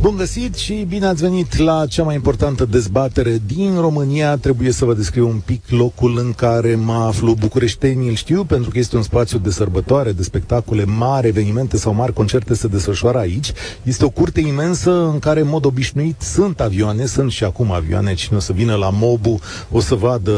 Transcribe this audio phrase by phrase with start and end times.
[0.00, 4.36] Bun găsit și bine ați venit la cea mai importantă dezbatere din România.
[4.36, 7.34] Trebuie să vă descriu un pic locul în care mă aflu.
[7.34, 11.94] Bucureștenii îl știu pentru că este un spațiu de sărbătoare, de spectacole mari, evenimente sau
[11.94, 13.52] mari concerte se desfășoară aici.
[13.82, 18.14] Este o curte imensă în care, în mod obișnuit, sunt avioane, sunt și acum avioane.
[18.14, 19.40] Cine o să vină la Mobu
[19.70, 20.32] o să vadă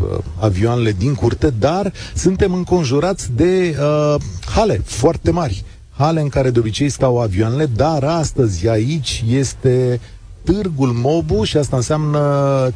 [0.00, 4.20] uh, avioanele din curte, dar suntem înconjurați de uh,
[4.54, 5.64] hale foarte mari
[5.96, 10.00] hale în care de obicei stau avioanele, dar astăzi aici este
[10.42, 12.20] Târgul Mobu și asta înseamnă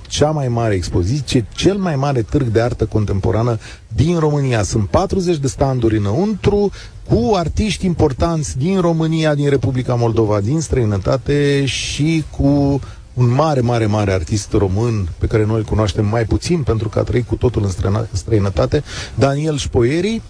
[0.06, 4.62] cea mai mare expoziție, cel mai mare târg de artă contemporană din România.
[4.62, 6.70] Sunt 40 de standuri înăuntru
[7.08, 12.80] cu artiști importanți din România, din Republica Moldova, din străinătate și cu
[13.14, 16.98] un mare, mare, mare artist român pe care noi îl cunoaștem mai puțin pentru că
[16.98, 18.82] a trăit cu totul în străinătate,
[19.14, 20.22] Daniel Șpoieri,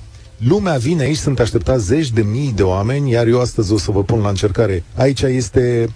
[0.48, 3.90] Lumea vine aici, sunt așteptați zeci de mii de oameni, iar eu astăzi o să
[3.90, 4.84] vă pun la încercare.
[4.94, 5.88] Aici este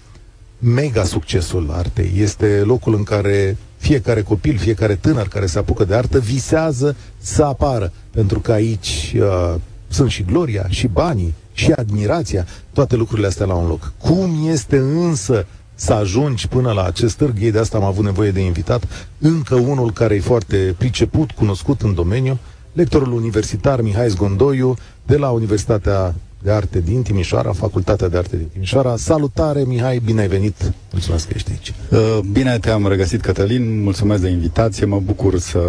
[0.58, 2.12] mega succesul artei.
[2.16, 7.42] Este locul în care fiecare copil, fiecare tânăr care se apucă de artă visează să
[7.42, 7.92] apară.
[8.10, 9.54] Pentru că aici uh,
[9.88, 13.92] sunt și gloria, și banii, și admirația, toate lucrurile astea la un loc.
[13.98, 18.30] Cum este însă să ajungi până la acest târg, ei de asta am avut nevoie
[18.30, 22.38] de invitat, încă unul care e foarte priceput, cunoscut în domeniu,
[22.74, 28.46] lectorul universitar Mihai Zgondoiu de la Universitatea de Arte din Timișoara, Facultatea de Arte din
[28.52, 28.96] Timișoara.
[28.96, 30.72] Salutare, Mihai, bine ai venit!
[30.92, 31.74] Mulțumesc că ești aici!
[31.90, 35.60] Uh, bine te-am regăsit, Cătălin, mulțumesc de invitație, mă bucur să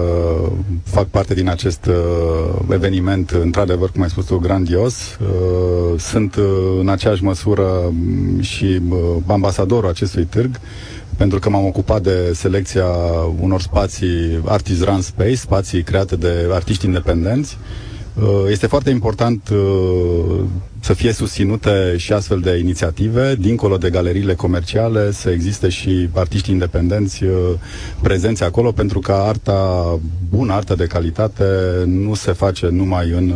[0.84, 1.94] fac parte din acest uh,
[2.70, 4.96] eveniment, într-adevăr, cum ai spus tu, grandios.
[5.22, 6.36] Uh, sunt
[6.80, 7.94] în aceeași măsură
[8.40, 8.82] și
[9.26, 10.60] ambasadorul acestui târg
[11.18, 12.86] pentru că m-am ocupat de selecția
[13.42, 17.58] unor spații Artisan Space, spații create de artiști independenți.
[18.22, 20.44] Uh, este foarte important uh,
[20.80, 26.52] să fie susținute și astfel de inițiative, dincolo de galeriile comerciale, să existe și artiști
[26.52, 27.32] independenți uh,
[28.02, 30.00] prezenți acolo, pentru că arta
[30.30, 31.44] bună, arta de calitate,
[31.86, 33.34] nu se face numai în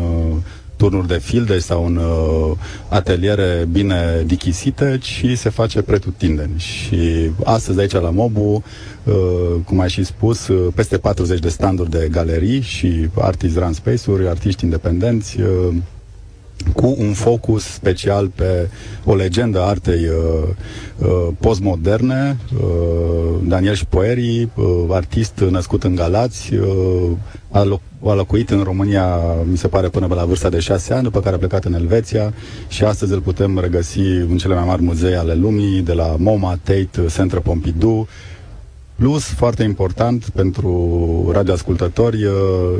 [0.79, 2.57] turnuri de filde sau în uh,
[2.89, 6.59] ateliere bine dichisite, ci se face pretutindeni.
[6.59, 8.63] Și astăzi aici la Mobu,
[9.03, 9.13] uh,
[9.65, 14.27] cum ai și spus, uh, peste 40 de standuri de galerii și artists run space-uri,
[14.27, 15.73] artiști independenți, uh,
[16.75, 18.69] cu un focus special pe
[19.05, 20.47] o legendă artei uh,
[20.97, 27.09] uh, postmoderne, uh, Daniel Șpoeri, uh, artist născut în Galați, uh,
[27.51, 31.03] a, lo- a locuit în România, mi se pare, până la vârsta de șase ani,
[31.03, 32.33] după care a plecat în Elveția
[32.67, 36.59] și astăzi îl putem regăsi în cele mai mari muzee ale lumii, de la MoMA,
[36.63, 38.07] Tate, Centre Pompidou,
[38.99, 42.33] Plus, foarte important pentru radioascultători, uh,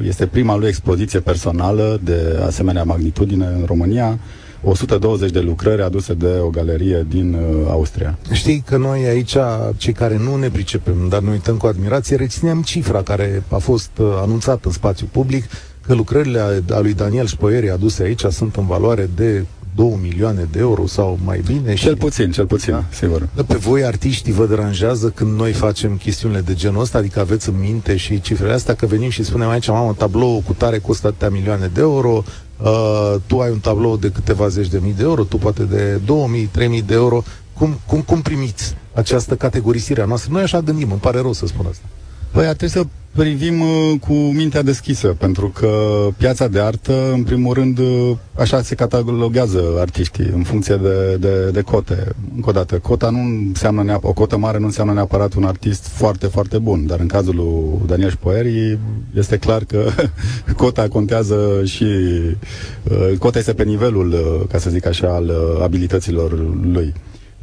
[0.07, 4.19] este prima lui expoziție personală de asemenea magnitudine în România,
[4.63, 8.17] 120 de lucrări aduse de o galerie din uh, Austria.
[8.31, 9.35] Știi că noi aici,
[9.77, 13.91] cei care nu ne pricepem, dar ne uităm cu admirație, reținem cifra care a fost
[13.99, 15.43] uh, anunțată în spațiu public,
[15.85, 19.45] că lucrările a, a lui Daniel Spoieri aduse aici sunt în valoare de
[19.79, 21.73] 2 milioane de euro sau mai bine.
[21.73, 21.97] Cel și...
[21.97, 22.83] puțin, cel puțin, da.
[22.91, 23.27] sigur.
[23.47, 26.97] Pe voi, artiștii, vă deranjează când noi facem chestiunile de genul ăsta?
[26.97, 30.53] Adică aveți în minte și cifrele astea că venim și spunem aici, mamă, tablou cu
[30.53, 32.23] tare costă atâtea milioane de euro,
[32.57, 35.99] uh, tu ai un tablou de câteva zeci de mii de euro, tu poate de
[36.05, 37.23] 2000, 3000 de euro.
[37.53, 40.31] Cum, cum, cum primiți această categorisire a noastră?
[40.33, 41.83] Noi așa gândim, îmi pare rău să spun asta.
[42.31, 45.69] Păi ar trebui să privim uh, cu mintea deschisă, pentru că
[46.17, 51.49] piața de artă, în primul rând, uh, așa se cataloguează artiștii, în funcție de, de,
[51.51, 52.15] de cote.
[52.35, 55.87] Încă o dată, cota nu înseamnă neap- o cotă mare nu înseamnă neapărat un artist
[55.87, 58.79] foarte, foarte bun, dar în cazul lui Daniel Șpoeri
[59.15, 59.89] este clar că
[60.57, 64.15] cota contează și uh, cota este pe nivelul,
[64.51, 65.31] ca să zic așa, al
[65.63, 66.31] abilităților
[66.73, 66.93] lui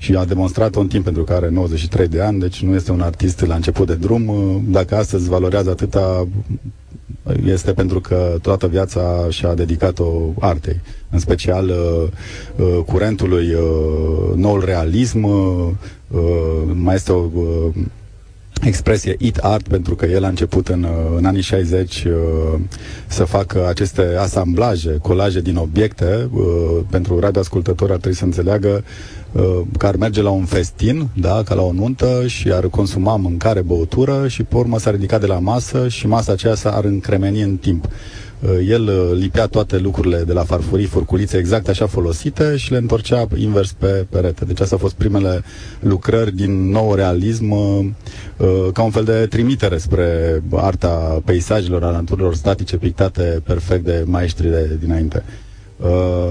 [0.06, 3.00] și a demonstrat un timp pentru că are 93 de ani, deci nu este un
[3.00, 4.31] artist la început de drum.
[4.69, 6.27] Dacă astăzi valorează atâta,
[7.45, 12.09] este pentru că toată viața și-a dedicat-o artei, în special uh,
[12.57, 15.19] uh, curentului uh, noul realism,
[16.75, 17.31] mai este o
[18.63, 20.86] expresie it art pentru că el a început în,
[21.16, 22.13] în anii 60 uh,
[23.07, 26.45] să facă aceste asamblaje, colaje din obiecte uh,
[26.91, 28.83] pentru radioascultători ar trebui să înțeleagă uh,
[29.78, 33.60] că ar merge la un festin, da, ca la o nuntă și ar consuma mâncare,
[33.62, 37.56] băutură și pe urmă s-ar ridica de la masă și masa aceea s-ar încremeni în
[37.56, 37.84] timp.
[38.41, 42.77] Uh, el uh, lipea toate lucrurile de la farfurii, furculițe exact așa folosite și le
[42.77, 44.44] întorcea invers pe perete.
[44.44, 45.42] Deci astea au fost primele
[45.80, 47.86] lucrări din nou realism uh,
[48.72, 54.48] ca un fel de trimitere spre arta peisajelor, a naturilor statice pictate perfect de maestri
[54.48, 55.22] de dinainte.
[55.81, 56.28] Uh,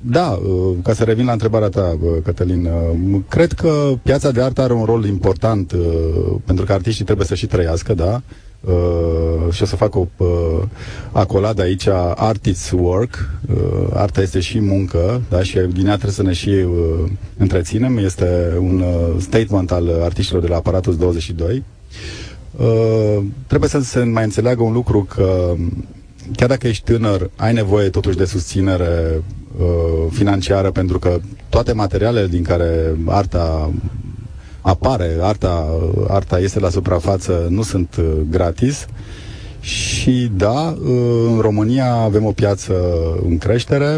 [0.00, 4.42] da, uh, ca să revin la întrebarea ta, uh, Cătălin, uh, cred că piața de
[4.42, 8.20] artă are un rol important uh, pentru că artiștii trebuie să și trăiască, da?
[8.60, 10.26] Uh, și o să fac o uh,
[11.12, 15.42] acoladă aici, artist's work, uh, arta este și muncă, da?
[15.42, 20.42] și din ea trebuie să ne și uh, întreținem, este un uh, statement al artiștilor
[20.42, 21.62] de la Aparatus 22.
[22.56, 25.54] Uh, trebuie să se mai înțeleagă un lucru că
[26.36, 29.22] chiar dacă ești tânăr, ai nevoie totuși de susținere
[29.58, 31.18] uh, financiară pentru că
[31.48, 33.70] toate materialele din care arta
[34.60, 35.66] apare, arta,
[36.08, 38.86] arta este la suprafață, nu sunt uh, gratis.
[39.60, 42.74] Și da, uh, în România avem o piață
[43.24, 43.96] în creștere,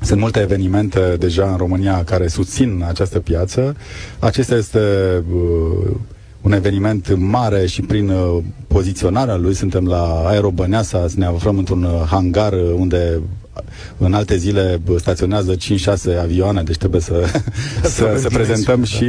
[0.00, 3.76] sunt multe evenimente deja în România care susțin această piață.
[4.18, 4.78] Acesta este
[5.34, 5.90] uh,
[6.40, 12.02] un eveniment mare și prin uh, poziționarea lui suntem la Aerobăneasa, ne aflăm într-un uh,
[12.06, 13.20] hangar uh, unde
[13.98, 17.24] în alte zile staționează 5-6 avioane, deci trebuie să,
[17.82, 18.84] să, să prezentăm da.
[18.84, 19.08] și,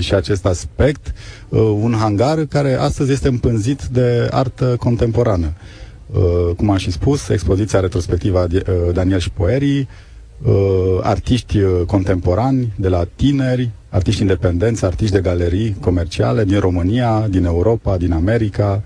[0.00, 1.14] și acest aspect.
[1.48, 5.52] Uh, un hangar care astăzi este împânzit de artă contemporană.
[6.06, 9.88] Uh, cum am și spus, expoziția retrospectivă a uh, Daniel Șpoerii,
[10.42, 10.52] uh,
[11.02, 17.44] artiști uh, contemporani de la tineri, artiști independenți, artiști de galerii comerciale din România, din
[17.44, 18.82] Europa, din America.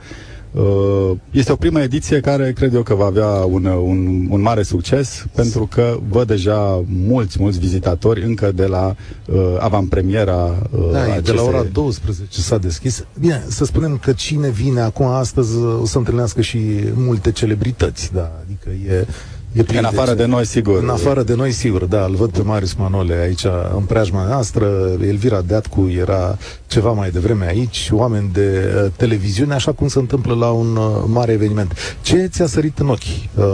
[0.52, 4.62] Uh, este o primă ediție care cred eu că va avea un, un, un mare
[4.62, 8.94] succes pentru că văd deja mulți, mulți vizitatori încă de la
[9.26, 11.20] uh, avantpremiera uh, da, aceste...
[11.20, 13.05] de la ora 12 s-a deschis.
[13.20, 16.58] Bine, să spunem că cine vine acum astăzi o să întâlnească și
[16.94, 19.06] multe celebrități, da, adică e
[19.52, 20.82] E în afară de noi, sigur.
[20.82, 23.44] În afară de noi, sigur, da, îl văd pe Marius Manole aici
[23.76, 24.96] în preajma noastră.
[25.06, 30.34] Elvira Deatcu era ceva mai devreme aici, oameni de uh, televiziune, așa cum se întâmplă
[30.34, 31.72] la un uh, mare eveniment.
[32.02, 32.99] Ce ți-a sărit în ochi,
[33.34, 33.44] uh,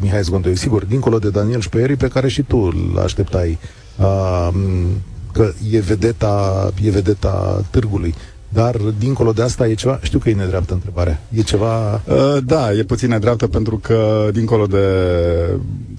[0.00, 0.54] Mihai Zgondoiu?
[0.54, 3.58] Sigur, dincolo de Daniel Șpeieri, pe care și tu îl așteptai,
[3.96, 4.48] uh,
[5.32, 8.14] că e vedeta, e vedeta târgului.
[8.52, 9.98] Dar, dincolo de asta, e ceva...
[10.02, 11.20] Știu că e nedreaptă întrebarea.
[11.34, 11.94] E ceva...
[11.94, 14.86] Uh, da, e puțin nedreaptă pentru că, dincolo de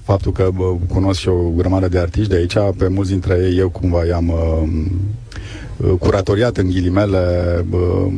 [0.02, 3.58] faptul că bă, cunosc și o grămadă de artiști de aici, pe mulți dintre ei
[3.58, 8.12] eu cumva i-am uh, curatoriat în ghilimele uh,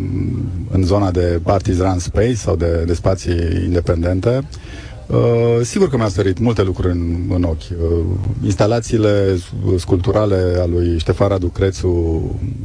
[0.71, 4.45] în zona de Partizan Space sau de, de spații independente.
[5.07, 7.61] Uh, sigur că mi-a sărit multe lucruri în, în ochi.
[7.61, 8.05] Uh,
[8.45, 9.39] instalațiile
[9.77, 11.91] sculpturale a lui Ștefan Radu Crețu,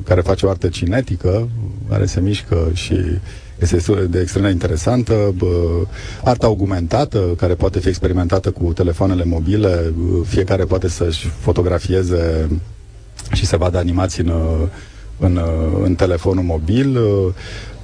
[0.06, 1.48] care face o artă cinetică,
[1.90, 2.96] care se mișcă și
[3.60, 5.88] este de extrem de interesantă, uh,
[6.24, 12.50] arta augmentată, care poate fi experimentată cu telefoanele mobile, uh, fiecare poate să-și fotografieze
[13.34, 14.32] și să vadă animații în,
[15.20, 15.40] în,
[15.84, 16.98] în telefonul mobil.
[16.98, 17.34] Uh,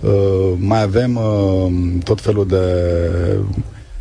[0.01, 1.71] uh, mai avem uh,
[2.03, 2.63] tot felul de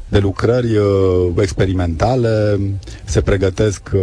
[0.08, 2.60] de lucrări uh, experimentale,
[3.04, 4.00] se pregătesc uh,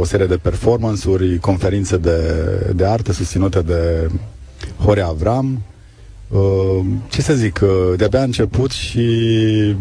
[0.00, 2.18] o serie de performance-uri, conferințe de,
[2.74, 4.10] de artă susținute de
[4.84, 5.62] Horea Avram.
[6.28, 9.06] Uh, ce să zic, uh, de-abia a început și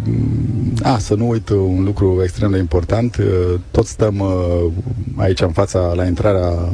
[0.03, 4.71] mm, a, să nu uit un lucru extrem de important, uh, toți stăm uh,
[5.15, 6.73] aici în fața, la intrarea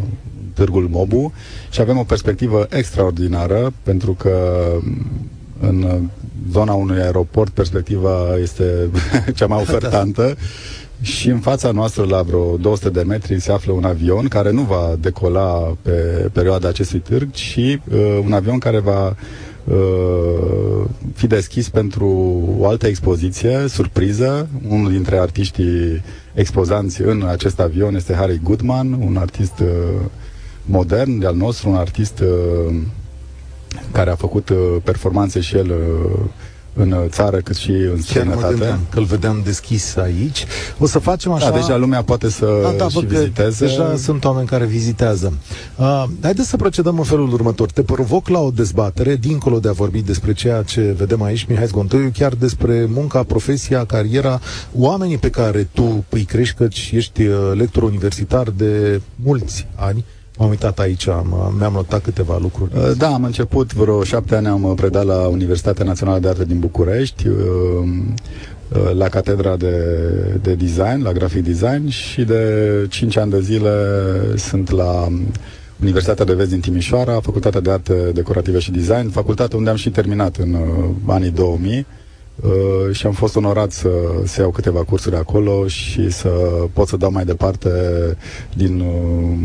[0.54, 1.34] Târgul Mobu
[1.70, 5.06] și avem o perspectivă extraordinară pentru că mm,
[5.60, 6.08] în
[6.52, 8.90] zona unui aeroport, perspectiva este
[9.36, 10.36] cea mai ofertantă.
[11.02, 14.62] Și în fața noastră, la vreo 200 de metri, se află un avion care nu
[14.62, 15.92] va decola pe
[16.32, 19.16] perioada acestui târg, ci uh, un avion care va
[19.64, 22.08] uh, fi deschis pentru
[22.58, 24.48] o altă expoziție, surpriză.
[24.70, 26.02] Unul dintre artiștii
[26.34, 29.68] expozanți în acest avion este Harry Goodman, un artist uh,
[30.66, 32.76] modern de-al nostru, un artist uh,
[33.92, 36.20] care a făcut uh, performanțe și el uh,
[36.74, 38.56] în țară cât și în străinătate.
[38.56, 40.46] Chiar că îl vedeam deschis aici.
[40.78, 41.50] O să facem așa...
[41.50, 43.66] Da, deja lumea poate să da, da, și viziteze.
[43.66, 45.34] Deja sunt oameni care vizitează.
[45.76, 47.72] Uh, haideți să procedăm în felul următor.
[47.72, 51.66] Te provoc la o dezbatere, dincolo de a vorbi despre ceea ce vedem aici, Mihai
[51.66, 54.40] Zgontoiu, chiar despre munca, profesia, cariera,
[54.74, 60.06] oamenii pe care tu îi crești, căci ești uh, lector universitar de mulți ani,
[60.40, 62.72] M-am uitat aici, am, mi-am notat câteva lucruri.
[62.76, 66.60] Uh, da, am început vreo șapte ani, am predat la Universitatea Națională de Arte din
[66.60, 67.36] București, uh,
[68.70, 69.76] uh, la catedra de,
[70.42, 73.72] de design, la grafic design și de cinci ani de zile
[74.36, 75.08] sunt la
[75.82, 79.90] Universitatea de Vest din Timișoara, Facultatea de Arte Decorative și Design, facultate unde am și
[79.90, 80.58] terminat în
[81.06, 81.86] anii 2000
[82.44, 83.90] Uh, și am fost onorat să,
[84.26, 86.30] să iau câteva cursuri acolo și să
[86.74, 87.70] pot să dau mai departe
[88.56, 89.38] din uh,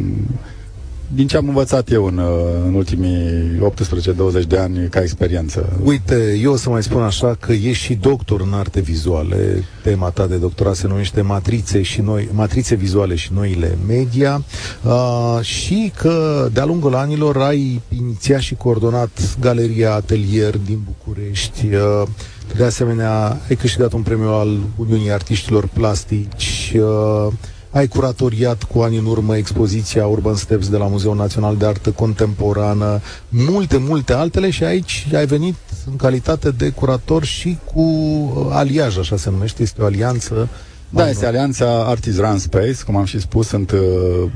[1.14, 2.26] din ce am învățat eu în, uh,
[2.66, 5.80] în ultimii 18-20 de ani ca experiență.
[5.84, 9.64] Uite, eu o să mai spun așa că ești și doctor în arte vizuale.
[9.82, 14.44] Tema ta de doctorat se numește matrițe, și noi, matrițe vizuale și noile media
[14.82, 21.66] uh, și că de-a lungul anilor ai inițiat și coordonat Galeria Atelier din București.
[21.66, 22.08] Uh,
[22.56, 26.72] de asemenea, ai câștigat un premiu al Uniunii Artiștilor Plastici.
[26.76, 27.32] Uh,
[27.74, 31.90] ai curatoriat cu ani în urmă expoziția Urban Steps de la Muzeul Național de Artă
[31.90, 35.54] Contemporană, multe, multe altele și aici ai venit
[35.90, 40.48] în calitate de curator și cu uh, aliaj, așa se numește, este o alianță
[40.88, 43.78] da, este alianța Artist Run Space, cum am și spus, sunt uh,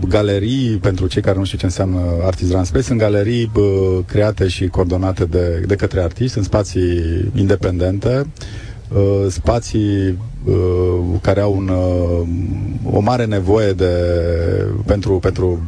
[0.08, 4.48] galerii, pentru cei care nu știu ce înseamnă Artist Run Space, sunt galerii uh, create
[4.48, 7.02] și coordonate de, de către artiști, sunt spații
[7.34, 8.26] independente,
[8.88, 10.14] uh, spații uh,
[11.20, 13.92] care au un, uh, o mare nevoie de,
[14.86, 15.62] pentru, pentru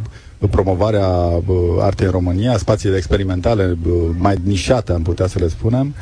[0.50, 5.94] promovarea uh, artei în România, spații experimentale uh, mai nișate, am putea să le spunem,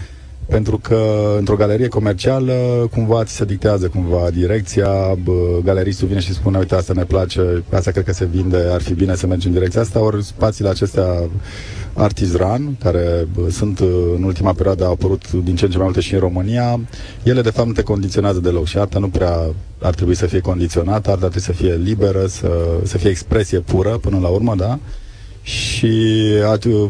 [0.49, 4.89] pentru că într-o galerie comercială cumva ți se dictează cumva direcția,
[5.25, 8.81] bă, galeristul vine și spune, uite, asta ne place, asta cred că se vinde, ar
[8.81, 11.29] fi bine să mergem în direcția asta, ori spațiile acestea
[11.93, 13.79] artizran, care bă, sunt
[14.17, 16.81] în ultima perioadă au apărut din ce în ce mai multe și în România,
[17.23, 19.39] ele de fapt nu te condiționează deloc și arta nu prea
[19.81, 22.51] ar trebui să fie condiționată, arta trebuie să fie liberă, să,
[22.83, 24.79] să fie expresie pură până la urmă, da?
[25.49, 25.93] Și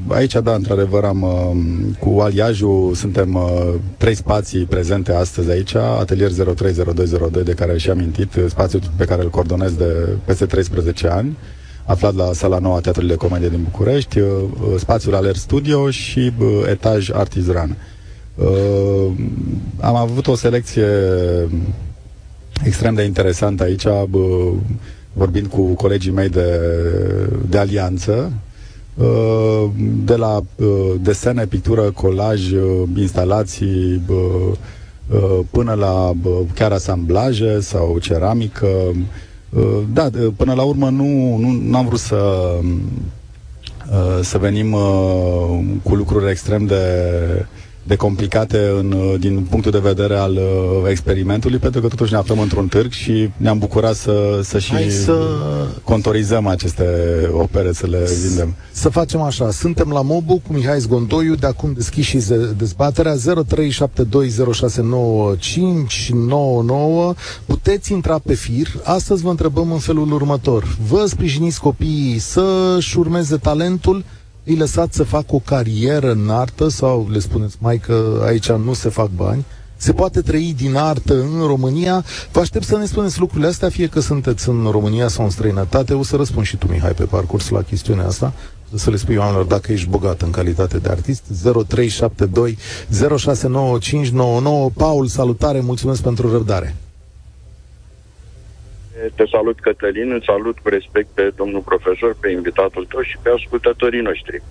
[0.09, 6.31] aici, da, într-adevăr, am, um, cu aliajul suntem uh, trei spații prezente astăzi aici, Atelier
[6.31, 11.37] 030202, de care și amintit, spațiul pe care îl coordonez de peste 13 ani,
[11.85, 14.29] aflat la sala nouă a Teatrului de Comedie din București, uh,
[14.79, 17.77] spațiul Aler Studio și uh, etaj Artizran.
[19.81, 20.87] Am avut o selecție
[22.65, 23.85] extrem de interesantă aici,
[25.12, 26.61] vorbind cu colegii mei de,
[27.49, 28.48] de alianță, Uh,
[30.05, 30.67] de la uh,
[31.00, 34.02] desene, pictură, colaj, uh, instalații,
[35.50, 36.12] până la
[36.55, 38.69] chiar asamblaje sau ceramică.
[39.93, 42.50] Da, până la urmă nu, nu am vrut să
[44.23, 44.71] să venim
[45.83, 46.83] cu lucruri extrem de
[47.88, 50.40] de complicate în, uh, din punctul de vedere al uh,
[50.90, 54.88] experimentului, pentru că totuși ne aflăm într-un târg și ne-am bucurat să, să și Hai
[54.90, 55.12] să...
[55.85, 56.85] contorizăm aceste
[57.33, 58.54] opere, să le vindem.
[58.73, 62.18] Să facem așa, suntem la Mobu cu Mihai Zgondoiu, de acum deschis și
[62.57, 63.21] dezbaterea 0372069599.
[67.47, 68.66] Puteți intra pe fir.
[68.83, 70.76] Astăzi vă întrebăm în felul următor.
[70.88, 74.04] Vă sprijiniți copiii să-și urmeze talentul
[74.49, 78.73] îi lăsați să facă o carieră în artă sau le spuneți mai că aici nu
[78.73, 79.45] se fac bani,
[79.76, 82.05] se poate trăi din artă în România.
[82.33, 85.95] Vă aștept să ne spuneți lucrurile astea, fie că sunteți în România sau în străinătate.
[85.95, 88.33] O să răspund și tu, Mihai, pe parcurs la chestiunea asta.
[88.75, 91.23] Să le spui oamenilor dacă ești bogat în calitate de artist.
[91.43, 92.59] 0372
[93.19, 94.71] 069599.
[94.71, 96.76] Paul, salutare, mulțumesc pentru răbdare.
[99.14, 103.31] Te salut, Cătălin, îți salut cu respect pe domnul profesor, pe invitatul tău și pe
[103.31, 104.43] ascultătorii noștri.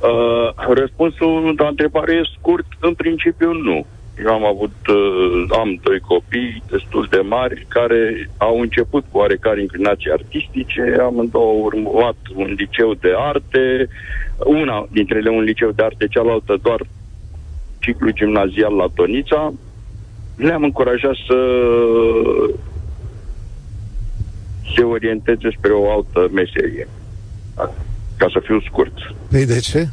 [0.00, 3.86] Uh, răspunsul la întrebare e scurt, în principiu nu.
[4.24, 9.60] Eu am avut, uh, am doi copii destul de mari care au început cu oarecare
[9.60, 13.88] inclinații artistice, amândouă urmat un liceu de arte,
[14.44, 16.80] una dintre ele un liceu de arte, cealaltă doar
[17.78, 19.52] ciclu gimnazial la Tonița.
[20.36, 21.36] Le-am încurajat să
[24.76, 26.88] se orienteze spre o altă meserie.
[28.16, 28.92] Ca să fiu scurt.
[29.30, 29.88] Păi de ce?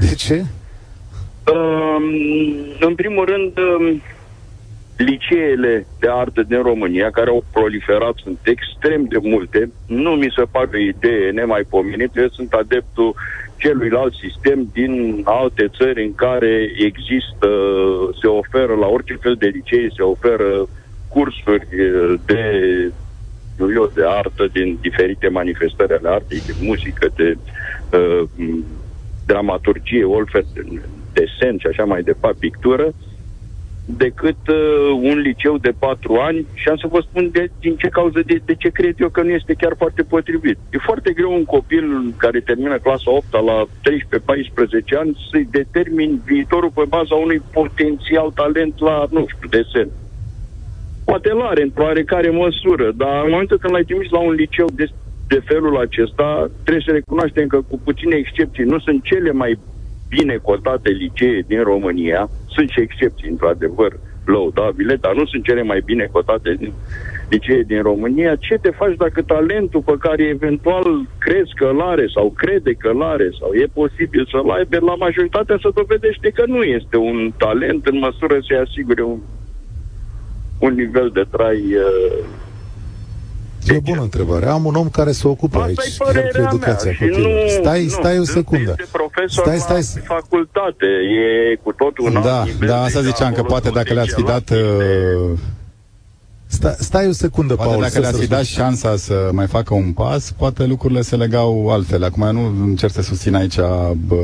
[0.00, 0.44] De ce?
[1.52, 2.04] Um,
[2.80, 4.02] în primul rând, um,
[4.96, 9.70] liceele de artă din România, care au proliferat, sunt extrem de multe.
[9.86, 12.20] Nu mi se pare o idee nemaipomenită.
[12.20, 13.14] Eu sunt adeptul
[13.56, 17.48] celuilalt sistem din alte țări în care există,
[18.20, 20.68] se oferă la orice fel de licee, se oferă
[21.08, 21.66] cursuri
[22.26, 22.42] de
[23.58, 27.36] știu eu, de artă, din diferite manifestări ale artei, de muzică, de
[27.92, 28.22] uh,
[29.26, 30.62] dramaturgie, altfel, de
[31.12, 32.94] desen și așa mai departe, pictură,
[33.84, 37.88] decât uh, un liceu de patru ani și am să vă spun de, din ce
[37.88, 40.58] cauză, de, de ce cred eu că nu este chiar foarte potrivit.
[40.70, 46.70] E foarte greu un copil care termină clasa 8 la 13-14 ani să-i determin viitorul
[46.74, 49.88] pe baza unui potențial talent la, nu știu, desen.
[51.10, 54.66] Poate l are într-o oarecare măsură, dar în momentul când l-ai trimis la un liceu
[54.80, 54.86] de,
[55.28, 59.58] de felul acesta, trebuie să recunoaștem că cu puține excepții nu sunt cele mai
[60.08, 63.92] bine cotate licee din România, sunt și excepții, într-adevăr,
[64.24, 66.72] lăudabile, dar nu sunt cele mai bine cotate din
[67.28, 70.86] licee din România, ce te faci dacă talentul pe care eventual
[71.18, 74.94] crezi că îl are sau crede că îl are sau e posibil să-l aibă, la
[74.94, 79.18] majoritatea se dovedește că nu este un talent în măsură să-i asigure un,
[80.58, 82.24] un nivel de trai uh,
[83.66, 84.46] E o bună întrebare.
[84.46, 87.10] Am un om care se ocupă Asta aici e părerea cu educația mea.
[87.10, 88.74] Și nu, Stai, nu, stai o secundă.
[88.78, 90.02] Este profesor Stai, stai, stai.
[90.08, 90.86] la facultate.
[91.52, 93.92] E cu totul un Da, alt nivel da, asta de ziceam, că acolo, poate dacă
[93.94, 94.44] le-ați fi dat...
[94.50, 95.38] de- uh,
[96.50, 97.82] Stai, stai o secundă, Poate Paul.
[97.82, 98.66] dacă să- le-ați să fi dat răspund.
[98.66, 102.04] șansa să mai facă un pas, poate lucrurile se legau altfel.
[102.04, 103.56] Acum eu nu încerc să susțin aici
[104.06, 104.16] bă,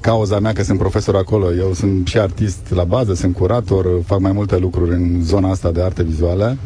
[0.00, 1.54] cauza mea că sunt profesor acolo.
[1.54, 5.70] Eu sunt și artist la bază, sunt curator, fac mai multe lucruri în zona asta
[5.70, 6.58] de arte vizuale.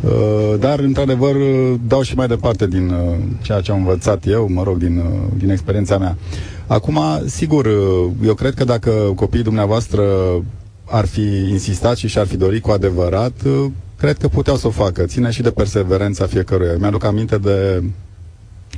[0.00, 4.48] Uh, Dar, într-adevăr, uh, dau și mai departe din uh, ceea ce am învățat eu,
[4.52, 6.16] mă rog, din, uh, din experiența mea.
[6.66, 10.02] Acum, sigur, uh, eu cred că dacă copiii dumneavoastră
[10.84, 13.66] ar fi insistat și și-ar fi dorit cu adevărat, uh,
[13.98, 15.04] cred că puteau să o facă.
[15.04, 16.76] Ține și de perseverența fiecăruia.
[16.78, 17.82] Mi-aduc aminte de,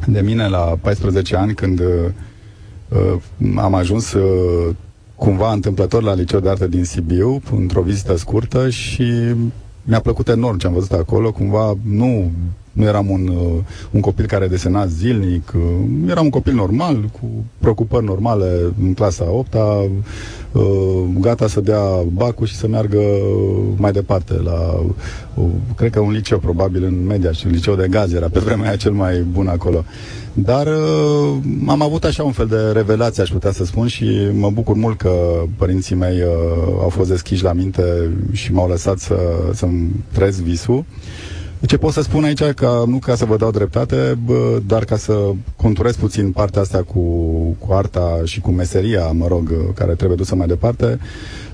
[0.06, 1.86] de mine la 14 ani când uh,
[2.88, 4.74] uh, am ajuns uh,
[5.16, 9.34] cumva întâmplător la Liceu de Arte din Sibiu, într-o vizită scurtă și
[9.86, 11.32] mi-a plăcut enorm ce am văzut acolo.
[11.32, 12.30] Cumva nu,
[12.72, 15.62] nu eram un, uh, un copil care desena zilnic, uh,
[16.08, 20.62] eram un copil normal, cu preocupări normale în clasa 8 uh,
[21.20, 23.00] gata să dea bacul și să meargă
[23.76, 24.84] mai departe la,
[25.34, 25.44] uh,
[25.76, 28.66] cred că un liceu probabil în media și un liceu de gaz era pe vremea
[28.66, 29.84] aia cel mai bun acolo.
[30.38, 34.50] Dar uh, am avut așa un fel de revelație, aș putea să spun, și mă
[34.50, 36.28] bucur mult că părinții mei uh,
[36.80, 39.16] au fost deschiși la minte și m-au lăsat să,
[39.52, 40.84] să-mi trăiesc visul.
[41.66, 44.96] Ce pot să spun aici, că nu ca să vă dau dreptate, bă, dar ca
[44.96, 45.18] să
[45.56, 47.00] conturez puțin partea asta cu,
[47.58, 50.98] cu arta și cu meseria, mă rog, care trebuie dusă mai departe,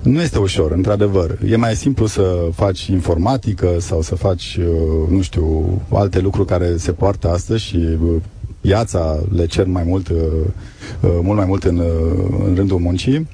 [0.03, 1.39] nu este ușor, într-adevăr.
[1.49, 6.77] E mai simplu să faci informatică sau să faci, uh, nu știu, alte lucruri care
[6.77, 7.79] se poartă astăzi și
[8.63, 10.17] uh, piața le cer mai mult, uh,
[11.01, 11.87] uh, mult mai mult în, uh,
[12.47, 13.29] în rândul muncii.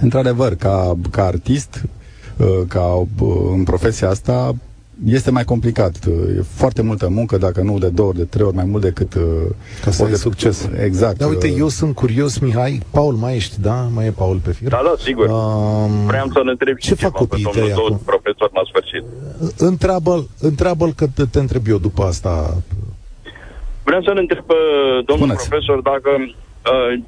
[0.00, 1.82] Într-adevăr, ca, ca artist,
[2.36, 3.06] uh, ca uh,
[3.52, 4.54] în profesia asta,
[5.06, 5.96] este mai complicat.
[6.08, 8.82] Uh, E foarte multă muncă, dacă nu de două ori, de trei ori mai mult
[8.82, 9.14] decât...
[9.14, 9.22] uh,
[9.84, 10.68] Ca să ori ai de- succes.
[10.84, 11.18] Exact.
[11.18, 12.82] Da, uite, Uh, eu sunt curios, Mihai.
[12.90, 13.74] Paul, mai ești, da?
[13.94, 14.68] Mai e Paul pe fir?
[14.68, 15.26] Da, da, sigur.
[15.28, 18.00] Um, Vreau să-l întreb ce și fac ceva pe copiii domnul tăi tot acum?
[18.04, 19.02] profesor la sfârșit.
[19.56, 22.56] Întreabă-l, întreabă-l că te, te întreb eu după asta.
[23.84, 24.54] Vreau să-l întreb pe
[25.04, 25.48] domnul Spuneți.
[25.48, 26.98] profesor dacă uh,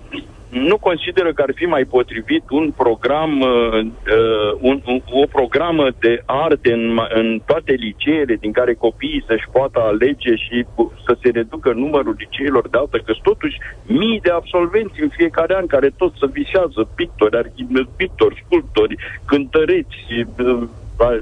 [0.48, 5.86] nu consideră că ar fi mai potrivit un program, uh, uh, un, un, o programă
[6.00, 10.92] de arte în, ma- în toate liceele din care copiii să-și poată alege și cu-
[11.06, 15.54] să se reducă numărul liceelor de altă, că sunt totuși mii de absolvenți în fiecare
[15.56, 19.96] an care tot să visează pictori, arhi- pictori, sculptori, cântăreți,
[20.38, 20.62] uh,
[20.98, 21.20] uh,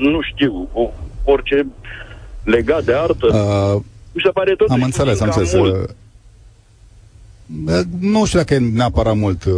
[0.00, 0.90] nu știu, o-
[1.24, 1.66] orice
[2.44, 3.26] legat de artă.
[3.26, 3.80] uh,
[4.18, 5.70] Mi se pare totuși am înțeles, am puțin înțeles.
[5.70, 5.94] cam mult.
[7.66, 9.44] Uh, Nu știu dacă e neapărat mult.
[9.44, 9.52] Uh,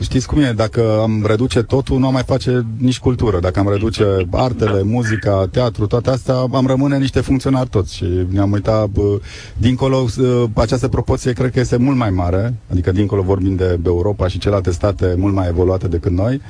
[0.00, 0.52] Știți cum e?
[0.56, 3.38] Dacă am reduce totul, nu am mai face nici cultură.
[3.40, 7.94] Dacă am reduce artele, muzica, teatru, toate astea, am rămâne niște funcționari toți.
[7.96, 9.18] Și ne-am uitat bă,
[9.56, 14.28] dincolo, uh, această proporție cred că este mult mai mare, adică dincolo vorbim de Europa
[14.28, 16.40] și celelalte state mult mai evoluate decât noi.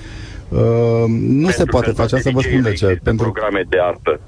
[0.48, 0.59] Uh,
[1.18, 3.00] Nu se Pentru poate că în face toate asta, vă spun de liceele ce.
[3.00, 4.20] există programe de artă.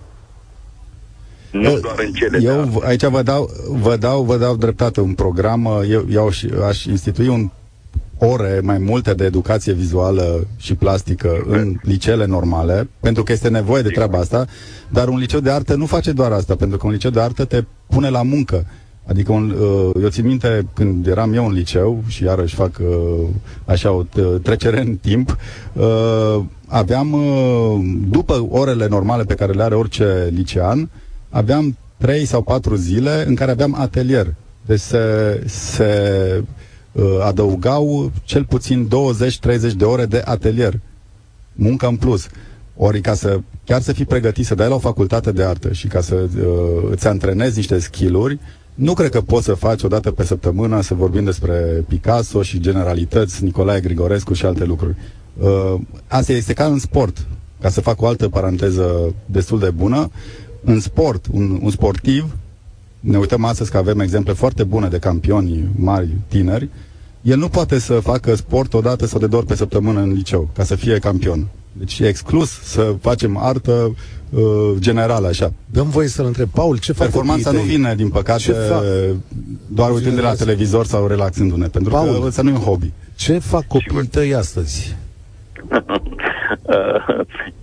[1.52, 2.70] Nu Eu- doar în cele de Eu artă.
[2.70, 5.64] v- aici vă dau, vă dau, vă dau dreptate un program.
[5.64, 7.50] uh, Eu, eu aș, aș institui un
[8.18, 13.82] ore mai multe de educație vizuală și plastică în liceele normale, pentru că este nevoie
[13.82, 14.46] de treaba asta,
[14.88, 17.44] dar un liceu de artă nu face doar asta, pentru că un liceu de artă
[17.44, 18.66] te pune la muncă.
[19.06, 23.26] Adică un, uh, eu țin minte când eram eu în liceu și iarăși fac uh,
[23.64, 25.36] așa o t- trecere în timp,
[25.72, 27.80] uh, aveam, uh,
[28.10, 30.88] după orele normale pe care le are orice licean,
[31.28, 34.34] aveam trei sau patru zile în care aveam atelier.
[34.66, 36.42] Deci se, se
[36.92, 38.88] uh, adăugau cel puțin
[39.70, 40.80] 20-30 de ore de atelier.
[41.52, 42.26] Muncă în plus.
[42.76, 45.86] Ori ca să chiar să fii pregătit să dai la o facultate de artă și
[45.86, 48.38] ca să uh, îți antrenezi niște skill-uri,
[48.74, 52.60] nu cred că poți să faci o dată pe săptămână să vorbim despre Picasso și
[52.60, 54.96] generalități, Nicolae Grigorescu și alte lucruri.
[55.38, 55.74] Uh,
[56.06, 57.26] asta este ca în sport.
[57.60, 60.10] Ca să fac o altă paranteză destul de bună,
[60.64, 62.36] în sport, un, un sportiv,
[63.00, 66.68] ne uităm astăzi că avem exemple foarte bune de campioni mari, tineri,
[67.22, 70.12] el nu poate să facă sport o dată sau de două ori pe săptămână în
[70.12, 71.46] liceu, ca să fie campion.
[71.72, 73.96] Deci e exclus să facem artă
[74.30, 75.52] uh, generală, așa.
[75.70, 76.48] Dăm voie să-l întreb.
[76.48, 77.82] Paul, ce fac Performanța nu copiii tăi?
[77.82, 78.82] vine, din păcate, Ce fac?
[79.66, 80.38] doar uitând de la Relax.
[80.38, 82.20] televizor sau relaxându-ne, pentru Paul.
[82.20, 82.90] că ăsta nu e un hobby.
[83.14, 84.96] Ce fac copiii tăi astăzi?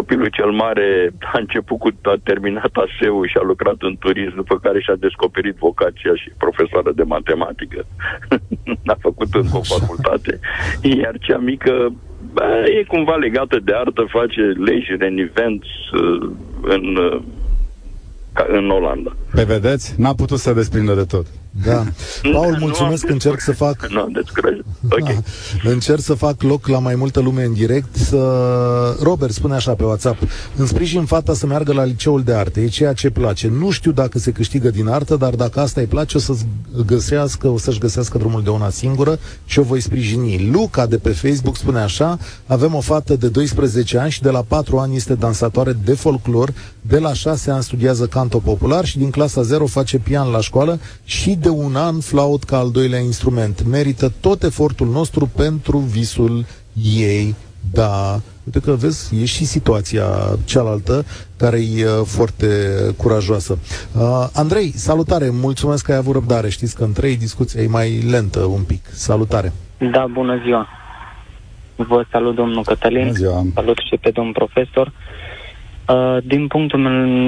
[0.00, 4.34] Uh, copilul cel mare a început cu, a terminat ASEU și a lucrat în turism,
[4.34, 7.86] după care și-a descoperit vocația și profesoară de matematică.
[8.92, 10.38] a făcut încă o facultate.
[10.82, 11.92] Iar cea mică
[12.32, 16.30] bă, e cumva legată de artă, face leisure and events uh,
[16.62, 17.20] în, uh,
[18.48, 19.12] în Olanda.
[19.34, 19.94] Pe vedeți?
[19.96, 21.26] N-a putut să desprindă de tot.
[21.64, 21.84] Da.
[22.32, 23.86] Paul, mulțumesc, că încerc să fac...
[23.88, 24.64] Nu, descurajat.
[24.90, 25.22] Ok.
[25.64, 25.70] Da.
[25.70, 27.96] Încerc să fac loc la mai multă lume în direct.
[27.96, 28.96] Să...
[29.02, 30.22] Robert spune așa pe WhatsApp.
[30.56, 32.60] În sprijin fata să meargă la liceul de arte.
[32.60, 33.48] E ceea ce place.
[33.48, 36.46] Nu știu dacă se câștigă din artă, dar dacă asta îi place, o să-ți
[36.86, 40.50] găsească, o să-și găsească drumul de una singură și o voi sprijini.
[40.52, 42.18] Luca de pe Facebook spune așa.
[42.46, 46.52] Avem o fată de 12 ani și de la 4 ani este dansatoare de folclor.
[46.80, 50.78] De la 6 ani studiază canto popular și din clasa 0 face pian la școală
[51.04, 53.66] și de un an flaut ca al doilea instrument.
[53.66, 56.44] Merită tot efortul nostru pentru visul
[57.06, 57.34] ei.
[57.72, 60.04] Da, uite că vezi, e și situația
[60.44, 61.04] cealaltă
[61.36, 62.46] care e uh, foarte
[62.96, 63.58] curajoasă.
[63.96, 66.48] Uh, Andrei, salutare, mulțumesc că ai avut răbdare.
[66.48, 68.86] Știți că în trei discuția e mai lentă un pic.
[68.86, 69.52] Salutare.
[69.92, 70.68] Da, bună ziua.
[71.76, 73.02] Vă salut, domnul Cătălin.
[73.02, 73.44] Bună ziua.
[73.54, 74.86] Salut și pe domnul profesor.
[74.86, 74.92] Uh,
[76.22, 76.78] din punctul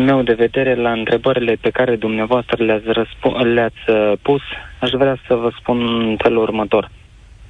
[0.05, 4.40] meu de vedere, la întrebările pe care dumneavoastră le-ați, răspu- le-ați uh, pus,
[4.81, 6.90] aș vrea să vă spun în felul următor.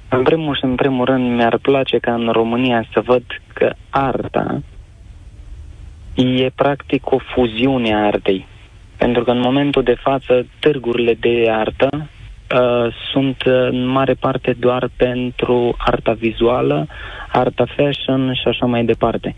[0.09, 3.23] În primul și în primul rând, mi-ar place ca în România să văd
[3.53, 4.61] că arta
[6.15, 8.47] e practic o fuziune a artei.
[8.97, 14.89] Pentru că în momentul de față, târgurile de artă uh, sunt în mare parte doar
[14.95, 16.87] pentru arta vizuală,
[17.31, 19.35] arta fashion și așa mai departe.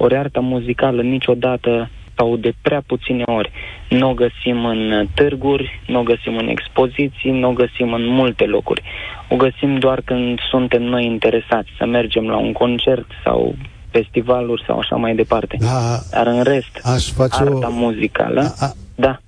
[0.00, 3.50] Ori arta muzicală niciodată sau de prea puține ori
[3.88, 8.44] nu o găsim în târguri, nu o găsim în expoziții, nu o găsim în multe
[8.44, 8.82] locuri.
[9.28, 13.54] O găsim doar când suntem noi interesați să mergem la un concert sau
[13.90, 15.56] festivaluri sau așa mai departe.
[15.60, 17.70] Da, Dar în rest, aș face arta o...
[17.70, 19.18] muzicală, A, a, da,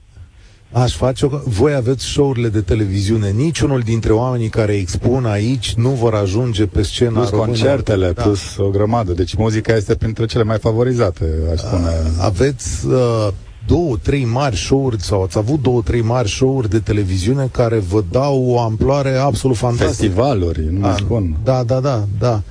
[0.72, 1.28] Aș face o...
[1.44, 3.30] Voi aveți show-urile de televiziune.
[3.30, 7.46] Niciunul dintre oamenii care expun aici nu vor ajunge pe scena Plus română.
[7.46, 8.22] concertele, Da.
[8.22, 9.12] plus o grămadă.
[9.12, 11.88] Deci muzica este printre cele mai favorizate, aș spune.
[12.20, 13.28] Aveți uh,
[13.66, 18.04] două, trei mari show-uri sau ați avut două, trei mari show-uri de televiziune care vă
[18.10, 19.90] dau o amploare absolut fantastică.
[19.92, 21.36] Festivaluri, nu mai Ah, spun.
[21.44, 22.42] Da, da, da, da.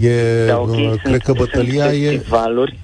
[0.00, 2.08] E, da, ok, uh, sunt, cred că bătălia sunt e...
[2.08, 2.80] festivaluri,